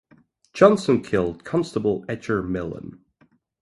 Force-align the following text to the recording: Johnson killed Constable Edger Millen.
Johnson 0.53 1.03
killed 1.03 1.43
Constable 1.43 2.03
Edger 2.07 2.43
Millen. 2.43 3.05